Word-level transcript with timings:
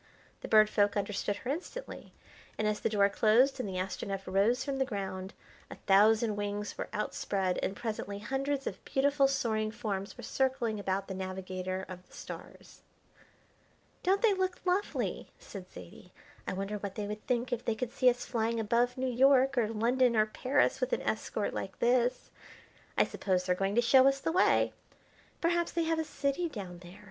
The 0.39 0.47
Bird 0.47 0.67
Folk 0.67 0.97
understood 0.97 1.35
her 1.35 1.51
instantly, 1.51 2.11
and 2.57 2.67
as 2.67 2.79
the 2.79 2.89
door 2.89 3.07
closed 3.07 3.59
and 3.59 3.69
the 3.69 3.77
Astronef 3.77 4.23
rose 4.25 4.65
from 4.65 4.79
the 4.79 4.83
ground, 4.83 5.35
a 5.69 5.75
thousand 5.75 6.37
wings 6.37 6.75
were 6.75 6.89
outspread 6.91 7.59
and 7.61 7.75
presently 7.75 8.17
hundreds 8.17 8.65
of 8.65 8.83
beautiful 8.83 9.27
soaring 9.27 9.69
forms 9.69 10.17
were 10.17 10.23
circling 10.23 10.79
about 10.79 11.07
the 11.07 11.13
Navigator 11.13 11.85
of 11.87 12.03
the 12.07 12.13
Stars. 12.13 12.81
"Don't 14.01 14.23
they 14.23 14.33
look 14.33 14.59
lovely!" 14.65 15.29
said 15.37 15.69
Zaidie. 15.69 16.11
"I 16.47 16.53
wonder 16.53 16.79
what 16.79 16.95
they 16.95 17.05
would 17.05 17.27
think 17.27 17.53
if 17.53 17.63
they 17.63 17.75
could 17.75 17.91
see 17.91 18.09
us 18.09 18.25
flying 18.25 18.59
above 18.59 18.97
New 18.97 19.05
York 19.05 19.55
or 19.55 19.67
London 19.67 20.15
or 20.15 20.25
Paris 20.25 20.81
with 20.81 20.93
an 20.93 21.03
escort 21.03 21.53
like 21.53 21.77
this. 21.77 22.31
I 22.97 23.03
suppose 23.03 23.45
they're 23.45 23.53
going 23.53 23.75
to 23.75 23.81
show 23.83 24.07
us 24.07 24.19
the 24.19 24.31
way. 24.31 24.73
Perhaps 25.41 25.73
they 25.73 25.83
have 25.83 25.99
a 25.99 26.03
city 26.03 26.49
down 26.49 26.79
there. 26.79 26.99